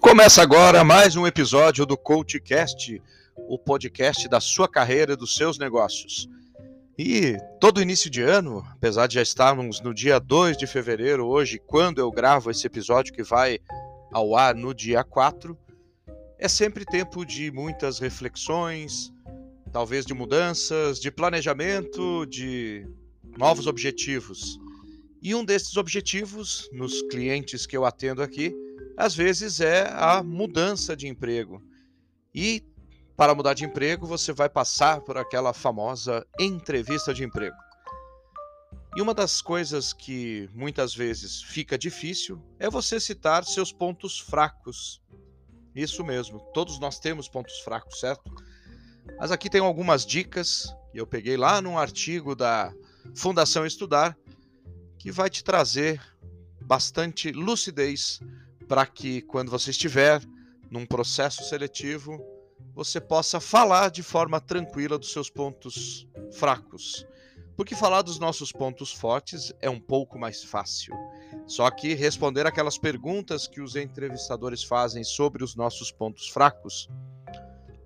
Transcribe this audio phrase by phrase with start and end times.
[0.00, 3.02] Começa agora mais um episódio do CoachCast,
[3.36, 6.26] o podcast da sua carreira e dos seus negócios.
[6.98, 11.60] E todo início de ano, apesar de já estarmos no dia 2 de fevereiro hoje,
[11.66, 13.58] quando eu gravo esse episódio que vai
[14.10, 15.56] ao ar no dia 4,
[16.38, 19.12] é sempre tempo de muitas reflexões,
[19.70, 22.86] talvez de mudanças, de planejamento, de
[23.36, 24.58] novos objetivos.
[25.20, 28.54] E um desses objetivos, nos clientes que eu atendo aqui,
[28.96, 31.62] às vezes é a mudança de emprego.
[32.34, 32.64] E
[33.16, 37.56] para mudar de emprego, você vai passar por aquela famosa entrevista de emprego.
[38.96, 45.02] E uma das coisas que muitas vezes fica difícil é você citar seus pontos fracos.
[45.74, 48.32] Isso mesmo, todos nós temos pontos fracos, certo?
[49.18, 52.72] Mas aqui tem algumas dicas que eu peguei lá num artigo da
[53.16, 54.16] Fundação Estudar
[54.96, 56.00] que vai te trazer
[56.62, 58.20] bastante lucidez
[58.74, 60.20] para que quando você estiver
[60.68, 62.20] num processo seletivo,
[62.74, 67.06] você possa falar de forma tranquila dos seus pontos fracos.
[67.56, 70.92] Porque falar dos nossos pontos fortes é um pouco mais fácil.
[71.46, 76.88] Só que responder aquelas perguntas que os entrevistadores fazem sobre os nossos pontos fracos,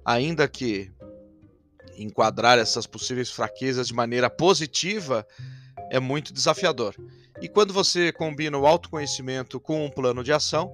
[0.02, 0.90] ainda que
[1.98, 5.26] enquadrar essas possíveis fraquezas de maneira positiva,
[5.90, 6.94] é muito desafiador.
[7.40, 10.72] E quando você combina o autoconhecimento com um plano de ação,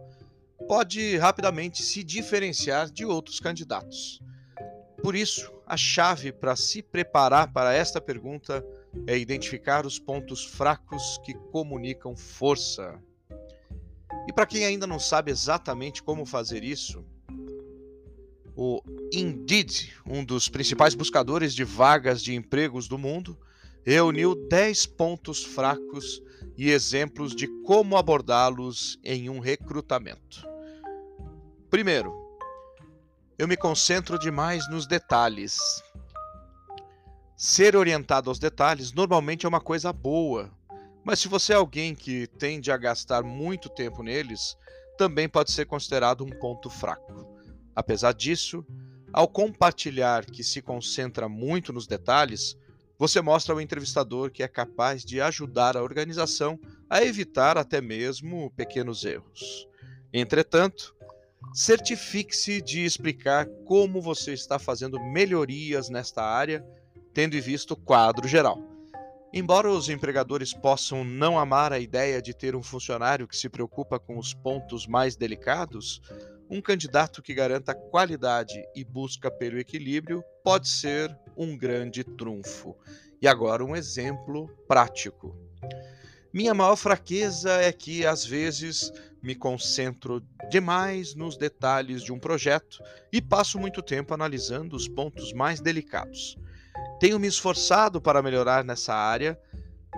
[0.66, 4.20] pode rapidamente se diferenciar de outros candidatos.
[5.02, 8.64] Por isso, a chave para se preparar para esta pergunta
[9.06, 12.98] é identificar os pontos fracos que comunicam força.
[14.26, 17.04] E para quem ainda não sabe exatamente como fazer isso,
[18.56, 18.80] o
[19.12, 23.36] Indeed, um dos principais buscadores de vagas de empregos do mundo,
[23.84, 26.22] reuniu 10 pontos fracos
[26.56, 30.48] e exemplos de como abordá-los em um recrutamento.
[31.68, 32.14] Primeiro,
[33.38, 35.58] eu me concentro demais nos detalhes.
[37.36, 40.50] Ser orientado aos detalhes normalmente é uma coisa boa,
[41.04, 44.56] mas se você é alguém que tende a gastar muito tempo neles,
[44.96, 47.36] também pode ser considerado um ponto fraco.
[47.74, 48.64] Apesar disso,
[49.12, 52.56] ao compartilhar que se concentra muito nos detalhes,
[52.98, 58.50] você mostra ao entrevistador que é capaz de ajudar a organização a evitar até mesmo
[58.56, 59.68] pequenos erros.
[60.12, 60.94] Entretanto,
[61.52, 66.64] certifique-se de explicar como você está fazendo melhorias nesta área,
[67.12, 68.62] tendo em vista o quadro geral.
[69.32, 73.98] Embora os empregadores possam não amar a ideia de ter um funcionário que se preocupa
[73.98, 76.00] com os pontos mais delicados,
[76.48, 82.76] um candidato que garanta qualidade e busca pelo equilíbrio pode ser um grande trunfo.
[83.20, 85.36] E agora um exemplo prático.
[86.32, 92.82] Minha maior fraqueza é que às vezes me concentro demais nos detalhes de um projeto
[93.12, 96.36] e passo muito tempo analisando os pontos mais delicados.
[97.00, 99.38] Tenho me esforçado para melhorar nessa área,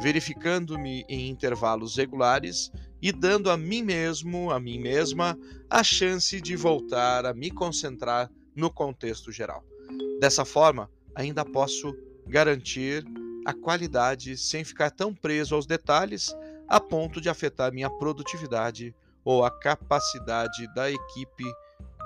[0.00, 2.70] verificando-me em intervalos regulares
[3.00, 8.30] e dando a mim mesmo, a mim mesma, a chance de voltar a me concentrar
[8.54, 9.64] no contexto geral.
[10.18, 11.96] Dessa forma, ainda posso
[12.26, 13.04] garantir
[13.44, 16.34] a qualidade sem ficar tão preso aos detalhes
[16.68, 21.44] a ponto de afetar minha produtividade ou a capacidade da equipe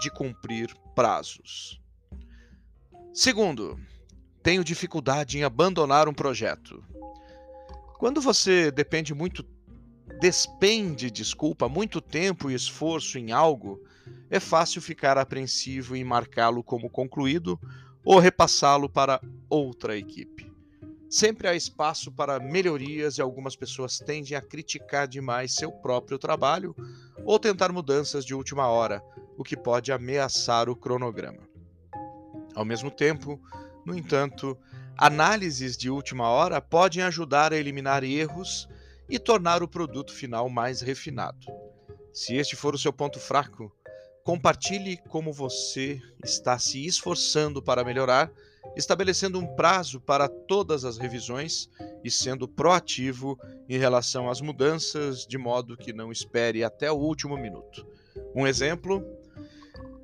[0.01, 1.81] de cumprir prazos.
[3.13, 3.79] Segundo,
[4.43, 6.83] tenho dificuldade em abandonar um projeto.
[7.99, 9.43] Quando você depende muito
[10.19, 13.83] despende, desculpa, muito tempo e esforço em algo,
[14.31, 17.59] é fácil ficar apreensivo em marcá-lo como concluído
[18.05, 20.51] ou repassá-lo para outra equipe.
[21.09, 26.75] Sempre há espaço para melhorias e algumas pessoas tendem a criticar demais seu próprio trabalho
[27.25, 29.03] ou tentar mudanças de última hora,
[29.37, 31.43] o que pode ameaçar o cronograma.
[32.55, 33.41] Ao mesmo tempo,
[33.85, 34.57] no entanto,
[34.97, 38.69] análises de última hora podem ajudar a eliminar erros
[39.11, 41.47] e tornar o produto final mais refinado.
[42.13, 43.73] Se este for o seu ponto fraco,
[44.23, 48.31] compartilhe como você está se esforçando para melhorar,
[48.77, 51.69] estabelecendo um prazo para todas as revisões
[52.05, 53.37] e sendo proativo
[53.69, 57.85] em relação às mudanças, de modo que não espere até o último minuto.
[58.35, 59.05] Um exemplo: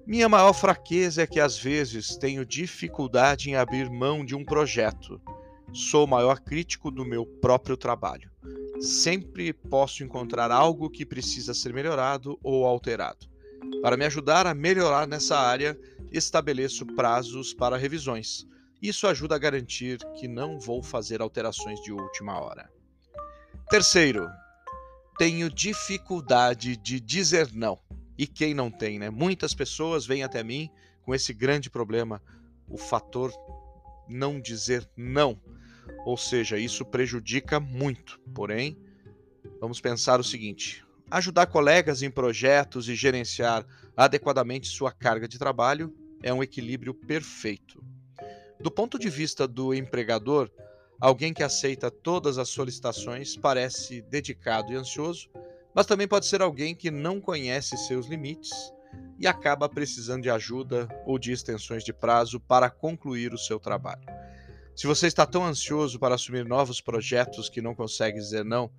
[0.04, 5.20] minha maior fraqueza é que às vezes tenho dificuldade em abrir mão de um projeto.
[5.72, 8.30] Sou o maior crítico do meu próprio trabalho
[8.80, 13.26] sempre posso encontrar algo que precisa ser melhorado ou alterado.
[13.82, 15.78] Para me ajudar a melhorar nessa área,
[16.12, 18.46] estabeleço prazos para revisões.
[18.80, 22.70] Isso ajuda a garantir que não vou fazer alterações de última hora.
[23.68, 24.28] Terceiro,
[25.18, 27.78] tenho dificuldade de dizer não.
[28.18, 29.10] E quem não tem, né?
[29.10, 30.70] Muitas pessoas vêm até mim
[31.02, 32.22] com esse grande problema,
[32.68, 33.32] o fator
[34.08, 35.40] não dizer não.
[36.04, 38.20] Ou seja, isso prejudica muito.
[38.34, 38.78] Porém,
[39.60, 43.66] vamos pensar o seguinte: ajudar colegas em projetos e gerenciar
[43.96, 47.82] adequadamente sua carga de trabalho é um equilíbrio perfeito.
[48.60, 50.50] Do ponto de vista do empregador,
[51.00, 55.28] alguém que aceita todas as solicitações parece dedicado e ansioso,
[55.74, 58.50] mas também pode ser alguém que não conhece seus limites
[59.18, 64.04] e acaba precisando de ajuda ou de extensões de prazo para concluir o seu trabalho.
[64.76, 68.70] Se você está tão ansioso para assumir novos projetos que não consegue dizer não,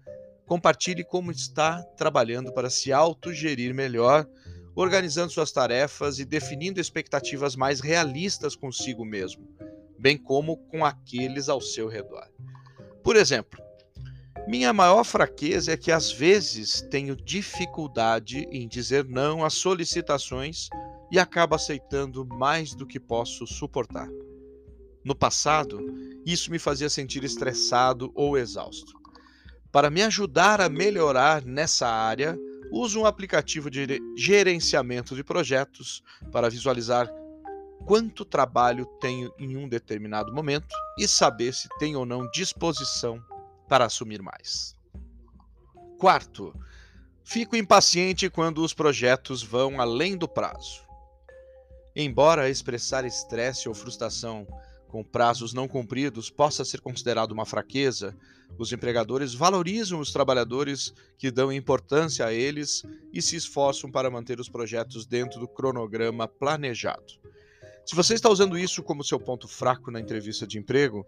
[0.45, 4.29] compartilhe como está trabalhando para se autogerir melhor,
[4.75, 9.47] organizando suas tarefas e definindo expectativas mais realistas consigo mesmo,
[9.97, 12.29] bem como com aqueles ao seu redor.
[13.03, 13.59] Por exemplo,
[14.47, 20.69] minha maior fraqueza é que às vezes tenho dificuldade em dizer não às solicitações
[21.11, 24.07] e acabo aceitando mais do que posso suportar.
[25.07, 25.79] No passado,
[26.25, 28.91] isso me fazia sentir estressado ou exausto.
[29.71, 32.37] Para me ajudar a melhorar nessa área,
[32.69, 37.09] uso um aplicativo de gerenciamento de projetos para visualizar
[37.85, 43.17] quanto trabalho tenho em um determinado momento e saber se tenho ou não disposição
[43.65, 44.75] para assumir mais.
[45.97, 46.53] Quarto,
[47.23, 50.81] fico impaciente quando os projetos vão além do prazo.
[51.95, 54.45] Embora expressar estresse ou frustração
[54.87, 58.15] com prazos não cumpridos possa ser considerado uma fraqueza,
[58.57, 64.39] os empregadores valorizam os trabalhadores que dão importância a eles e se esforçam para manter
[64.39, 67.13] os projetos dentro do cronograma planejado.
[67.85, 71.05] Se você está usando isso como seu ponto fraco na entrevista de emprego,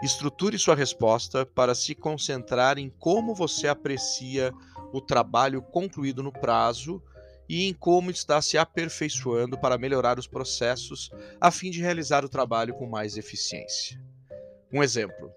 [0.00, 4.54] Estruture sua resposta para se concentrar em como você aprecia
[4.92, 7.02] o trabalho concluído no prazo
[7.48, 11.10] e em como está se aperfeiçoando para melhorar os processos
[11.40, 14.00] a fim de realizar o trabalho com mais eficiência.
[14.72, 15.32] Um exemplo: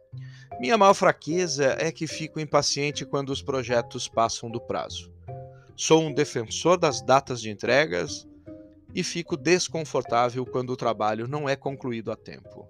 [0.60, 5.12] minha maior fraqueza é que fico impaciente quando os projetos passam do prazo.
[5.76, 8.28] Sou um defensor das datas de entregas
[8.94, 12.68] e fico desconfortável quando o trabalho não é concluído a tempo.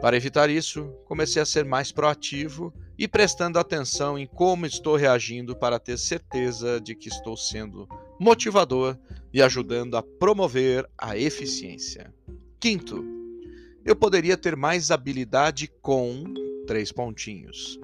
[0.00, 5.56] Para evitar isso, comecei a ser mais proativo e prestando atenção em como estou reagindo
[5.56, 7.88] para ter certeza de que estou sendo
[8.18, 8.98] motivador
[9.32, 12.12] e ajudando a promover a eficiência.
[12.60, 13.04] Quinto,
[13.84, 16.24] eu poderia ter mais habilidade com
[16.66, 17.78] três pontinhos.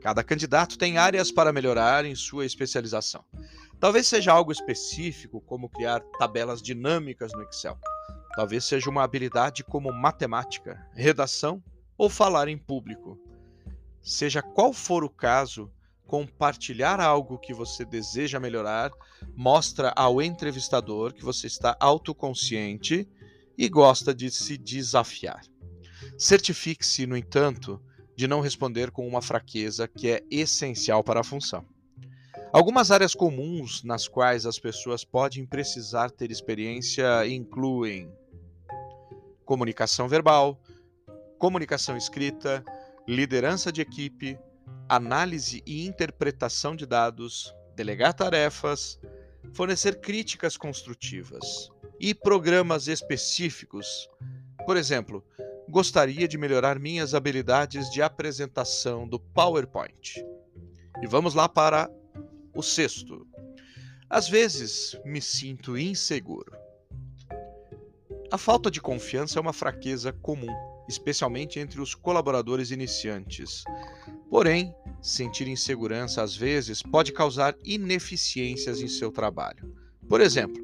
[0.00, 3.24] Cada candidato tem áreas para melhorar em sua especialização.
[3.78, 7.78] Talvez seja algo específico, como criar tabelas dinâmicas no Excel
[8.36, 11.64] Talvez seja uma habilidade como matemática, redação
[11.96, 13.18] ou falar em público.
[14.02, 15.72] Seja qual for o caso,
[16.06, 18.90] compartilhar algo que você deseja melhorar
[19.34, 23.08] mostra ao entrevistador que você está autoconsciente
[23.58, 25.42] e gosta de se desafiar.
[26.16, 27.82] Certifique-se, no entanto,
[28.14, 31.66] de não responder com uma fraqueza que é essencial para a função.
[32.52, 38.10] Algumas áreas comuns nas quais as pessoas podem precisar ter experiência incluem
[39.44, 40.60] comunicação verbal,
[41.38, 42.64] comunicação escrita,
[43.06, 44.38] liderança de equipe,
[44.88, 48.98] análise e interpretação de dados, delegar tarefas,
[49.52, 51.70] fornecer críticas construtivas
[52.00, 54.08] e programas específicos.
[54.64, 55.24] Por exemplo,
[55.68, 60.24] gostaria de melhorar minhas habilidades de apresentação do PowerPoint.
[61.02, 61.90] E vamos lá para
[62.54, 63.26] o sexto.
[64.08, 66.56] Às vezes me sinto inseguro.
[68.30, 70.52] A falta de confiança é uma fraqueza comum,
[70.88, 73.62] especialmente entre os colaboradores iniciantes.
[74.28, 79.72] Porém, sentir insegurança às vezes pode causar ineficiências em seu trabalho.
[80.08, 80.62] Por exemplo,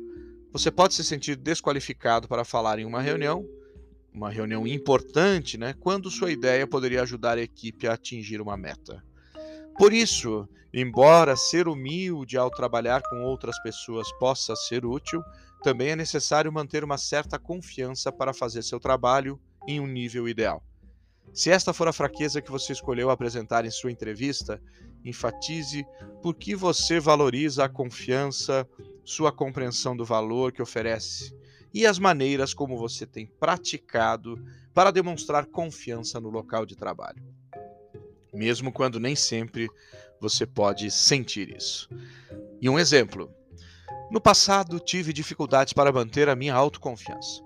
[0.52, 3.46] você pode se sentir desqualificado para falar em uma reunião,
[4.12, 9.02] uma reunião importante, né, quando sua ideia poderia ajudar a equipe a atingir uma meta.
[9.78, 15.22] Por isso, embora ser humilde ao trabalhar com outras pessoas possa ser útil,
[15.62, 20.62] também é necessário manter uma certa confiança para fazer seu trabalho em um nível ideal.
[21.32, 24.60] Se esta for a fraqueza que você escolheu apresentar em sua entrevista,
[25.04, 25.86] enfatize
[26.22, 28.68] por que você valoriza a confiança,
[29.04, 31.34] sua compreensão do valor que oferece
[31.74, 34.42] e as maneiras como você tem praticado
[34.74, 37.22] para demonstrar confiança no local de trabalho.
[38.32, 39.68] Mesmo quando nem sempre
[40.20, 41.88] você pode sentir isso.
[42.60, 43.30] E um exemplo:
[44.10, 47.42] no passado, tive dificuldades para manter a minha autoconfiança.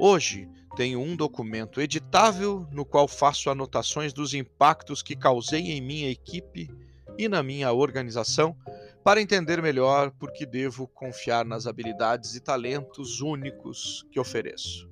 [0.00, 6.08] Hoje, tenho um documento editável no qual faço anotações dos impactos que causei em minha
[6.08, 6.70] equipe
[7.18, 8.56] e na minha organização
[9.02, 14.88] para entender melhor por que devo confiar nas habilidades e talentos únicos que ofereço.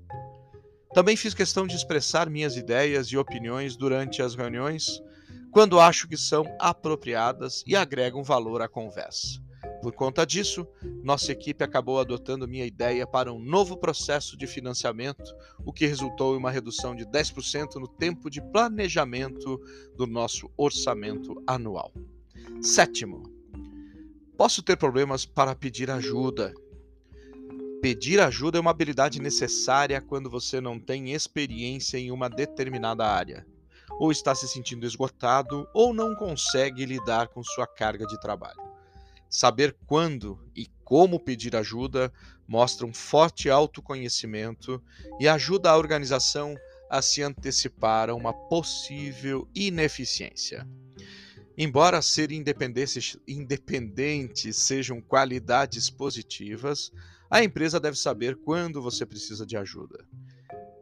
[0.93, 5.01] Também fiz questão de expressar minhas ideias e opiniões durante as reuniões
[5.53, 9.46] quando acho que são apropriadas e agregam valor à conversa.
[9.83, 10.67] Por conta disso,
[11.03, 16.35] nossa equipe acabou adotando minha ideia para um novo processo de financiamento, o que resultou
[16.35, 19.61] em uma redução de 10% no tempo de planejamento
[19.97, 21.93] do nosso orçamento anual.
[22.61, 23.23] Sétimo,
[24.37, 26.53] posso ter problemas para pedir ajuda.
[27.81, 33.47] Pedir ajuda é uma habilidade necessária quando você não tem experiência em uma determinada área,
[34.01, 38.66] ou está se sentindo esgotado, ou não consegue lidar com sua carga de trabalho.
[39.37, 42.11] Saber quando e como pedir ajuda
[42.49, 44.83] mostra um forte autoconhecimento
[45.21, 46.57] e ajuda a organização
[46.89, 50.67] a se antecipar a uma possível ineficiência.
[51.55, 56.91] Embora ser independente, sejam qualidades positivas,
[57.31, 60.03] a empresa deve saber quando você precisa de ajuda.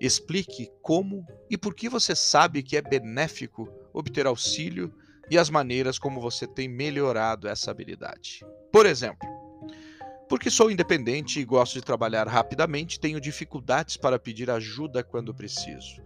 [0.01, 4.95] Explique como e por que você sabe que é benéfico obter auxílio
[5.31, 8.45] e as maneiras como você tem melhorado essa habilidade.
[8.71, 9.29] Por exemplo,
[10.29, 16.03] porque sou independente e gosto de trabalhar rapidamente, tenho dificuldades para pedir ajuda quando preciso.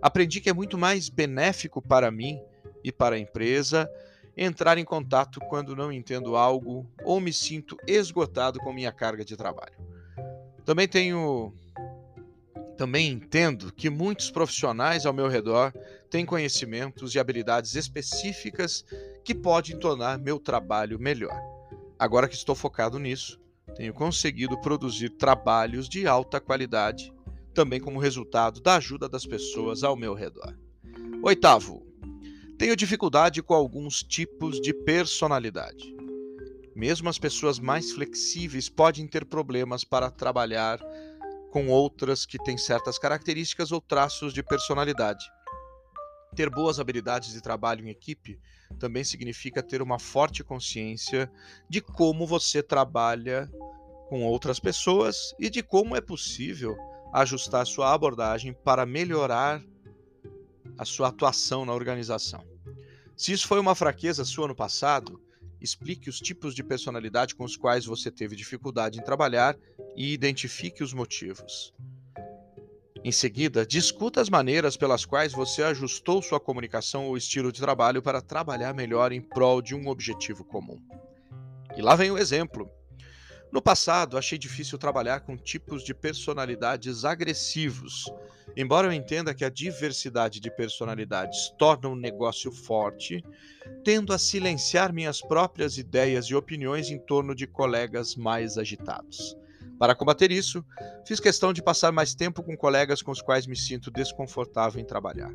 [0.00, 2.40] Aprendi que é muito mais benéfico para mim
[2.84, 3.90] e para a empresa
[4.36, 9.36] entrar em contato quando não entendo algo ou me sinto esgotado com minha carga de
[9.36, 9.74] trabalho.
[10.64, 11.52] Também tenho
[12.76, 15.72] também entendo que muitos profissionais ao meu redor
[16.10, 18.84] têm conhecimentos e habilidades específicas
[19.24, 21.40] que podem tornar meu trabalho melhor.
[21.98, 23.40] Agora que estou focado nisso,
[23.76, 27.12] tenho conseguido produzir trabalhos de alta qualidade,
[27.54, 30.56] também como resultado da ajuda das pessoas ao meu redor.
[31.22, 31.86] Oitavo,
[32.58, 35.94] tenho dificuldade com alguns tipos de personalidade.
[36.74, 40.80] Mesmo as pessoas mais flexíveis podem ter problemas para trabalhar
[41.52, 45.22] com outras que têm certas características ou traços de personalidade.
[46.34, 48.40] Ter boas habilidades de trabalho em equipe
[48.78, 51.30] também significa ter uma forte consciência
[51.68, 53.50] de como você trabalha
[54.08, 56.74] com outras pessoas e de como é possível
[57.12, 59.62] ajustar sua abordagem para melhorar
[60.78, 62.46] a sua atuação na organização.
[63.14, 65.20] Se isso foi uma fraqueza sua no passado,
[65.62, 69.56] explique os tipos de personalidade com os quais você teve dificuldade em trabalhar
[69.96, 71.72] e identifique os motivos.
[73.04, 78.00] Em seguida, discuta as maneiras pelas quais você ajustou sua comunicação ou estilo de trabalho
[78.00, 80.80] para trabalhar melhor em prol de um objetivo comum.
[81.76, 82.70] E lá vem o exemplo.
[83.50, 88.04] No passado, achei difícil trabalhar com tipos de personalidades agressivos.
[88.56, 93.24] Embora eu entenda que a diversidade de personalidades torna um negócio forte,
[93.84, 99.36] tendo a silenciar minhas próprias ideias e opiniões em torno de colegas mais agitados.
[99.78, 100.64] Para combater isso,
[101.04, 104.84] fiz questão de passar mais tempo com colegas com os quais me sinto desconfortável em
[104.84, 105.32] trabalhar.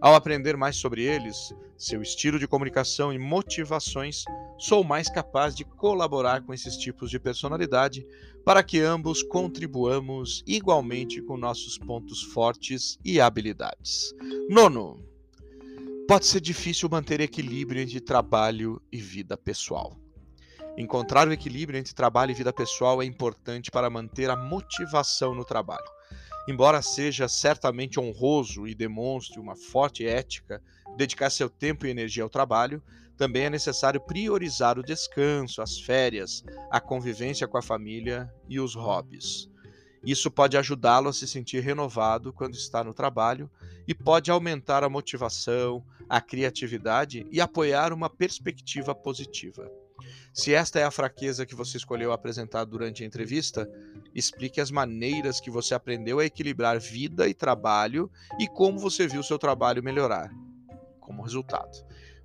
[0.00, 4.24] Ao aprender mais sobre eles, seu estilo de comunicação e motivações,
[4.58, 8.04] sou mais capaz de colaborar com esses tipos de personalidade
[8.44, 14.12] para que ambos contribuamos igualmente com nossos pontos fortes e habilidades.
[14.48, 15.02] Nono,
[16.08, 19.96] pode ser difícil manter equilíbrio entre trabalho e vida pessoal.
[20.76, 25.44] Encontrar o equilíbrio entre trabalho e vida pessoal é importante para manter a motivação no
[25.44, 25.90] trabalho.
[26.48, 30.62] Embora seja certamente honroso e demonstre uma forte ética,
[30.96, 32.82] dedicar seu tempo e energia ao trabalho,
[33.18, 38.76] também é necessário priorizar o descanso, as férias, a convivência com a família e os
[38.76, 39.50] hobbies.
[40.04, 43.50] Isso pode ajudá-lo a se sentir renovado quando está no trabalho
[43.88, 49.68] e pode aumentar a motivação, a criatividade e apoiar uma perspectiva positiva.
[50.32, 53.68] Se esta é a fraqueza que você escolheu apresentar durante a entrevista,
[54.14, 59.24] explique as maneiras que você aprendeu a equilibrar vida e trabalho e como você viu
[59.24, 60.30] seu trabalho melhorar
[61.08, 61.82] como resultado.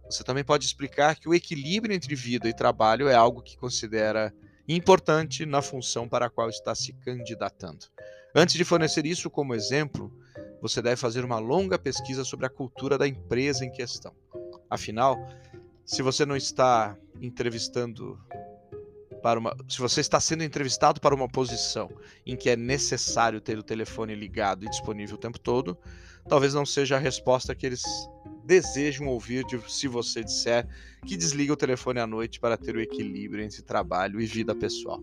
[0.10, 4.34] Você também pode explicar que o equilíbrio entre vida e trabalho é algo que considera
[4.68, 7.86] importante na função para a qual está se candidatando.
[8.36, 10.12] Antes de fornecer isso como exemplo,
[10.62, 14.14] você deve fazer uma longa pesquisa sobre a cultura da empresa em questão.
[14.70, 15.18] Afinal,
[15.86, 18.20] se você não está entrevistando
[19.22, 21.90] para uma, se você está sendo entrevistado para uma posição
[22.26, 25.78] em que é necessário ter o telefone ligado e disponível o tempo todo,
[26.28, 27.84] talvez não seja a resposta que eles
[28.44, 30.68] desejam ouvir de, se você disser
[31.06, 35.02] que desliga o telefone à noite para ter o equilíbrio entre trabalho e vida pessoal.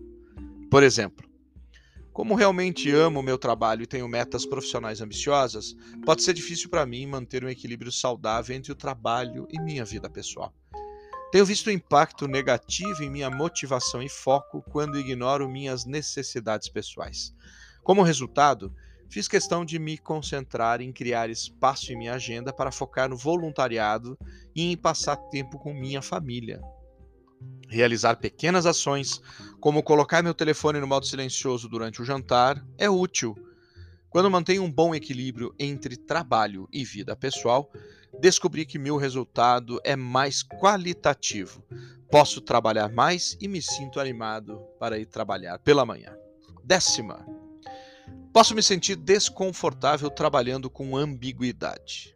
[0.69, 1.29] Por exemplo,
[2.13, 6.85] como realmente amo o meu trabalho e tenho metas profissionais ambiciosas, pode ser difícil para
[6.85, 10.53] mim manter um equilíbrio saudável entre o trabalho e minha vida pessoal.
[11.31, 17.33] Tenho visto o impacto negativo em minha motivação e foco quando ignoro minhas necessidades pessoais.
[17.81, 18.75] Como resultado,
[19.11, 24.17] fiz questão de me concentrar em criar espaço em minha agenda para focar no voluntariado
[24.55, 26.61] e em passar tempo com minha família.
[27.67, 29.21] Realizar pequenas ações,
[29.59, 33.35] como colocar meu telefone no modo silencioso durante o jantar, é útil.
[34.09, 37.69] Quando mantenho um bom equilíbrio entre trabalho e vida pessoal,
[38.19, 41.65] descobri que meu resultado é mais qualitativo.
[42.09, 46.13] Posso trabalhar mais e me sinto animado para ir trabalhar pela manhã.
[46.63, 47.40] Décima.
[48.33, 52.15] Posso me sentir desconfortável trabalhando com ambiguidade.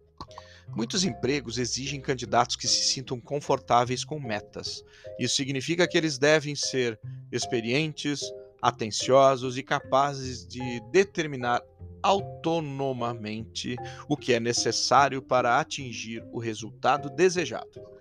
[0.69, 4.81] Muitos empregos exigem candidatos que se sintam confortáveis com metas.
[5.19, 6.97] Isso significa que eles devem ser
[7.31, 8.21] experientes,
[8.61, 11.61] atenciosos e capazes de determinar
[12.01, 13.75] autonomamente
[14.07, 17.94] o que é necessário para atingir o resultado desejado.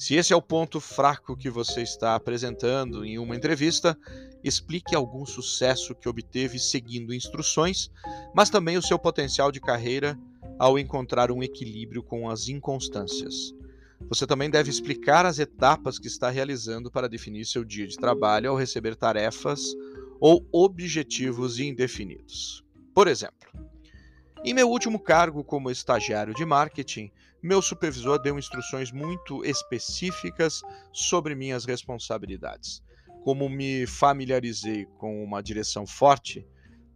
[0.00, 3.94] Se esse é o ponto fraco que você está apresentando em uma entrevista,
[4.42, 7.90] explique algum sucesso que obteve seguindo instruções,
[8.34, 10.18] mas também o seu potencial de carreira
[10.58, 13.54] ao encontrar um equilíbrio com as inconstâncias.
[14.08, 18.48] Você também deve explicar as etapas que está realizando para definir seu dia de trabalho
[18.48, 19.74] ao receber tarefas
[20.18, 22.64] ou objetivos indefinidos.
[22.94, 23.50] Por exemplo,
[24.42, 31.34] em meu último cargo como estagiário de marketing, meu supervisor deu instruções muito específicas sobre
[31.34, 32.82] minhas responsabilidades.
[33.24, 36.46] Como me familiarizei com uma direção forte,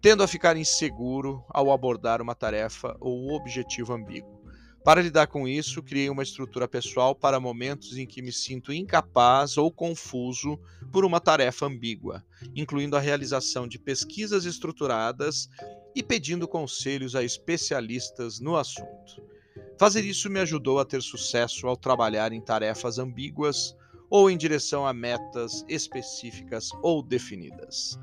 [0.00, 4.44] tendo a ficar inseguro ao abordar uma tarefa ou objetivo ambíguo.
[4.84, 9.56] Para lidar com isso, criei uma estrutura pessoal para momentos em que me sinto incapaz
[9.56, 10.58] ou confuso
[10.92, 12.22] por uma tarefa ambígua,
[12.54, 15.48] incluindo a realização de pesquisas estruturadas
[15.94, 19.33] e pedindo conselhos a especialistas no assunto.
[19.78, 23.76] Fazer isso me ajudou a ter sucesso ao trabalhar em tarefas ambíguas
[24.08, 27.98] ou em direção a metas específicas ou definidas.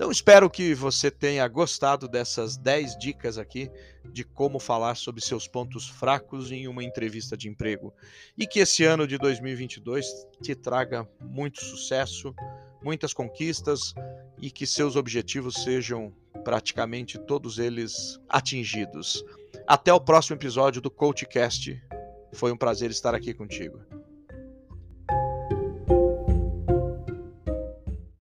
[0.00, 3.70] Então, espero que você tenha gostado dessas 10 dicas aqui
[4.10, 7.92] de como falar sobre seus pontos fracos em uma entrevista de emprego.
[8.38, 10.06] E que esse ano de 2022
[10.40, 12.34] te traga muito sucesso,
[12.82, 13.92] muitas conquistas
[14.40, 19.22] e que seus objetivos sejam praticamente todos eles atingidos.
[19.70, 21.80] Até o próximo episódio do CoachCast.
[22.32, 23.78] Foi um prazer estar aqui contigo.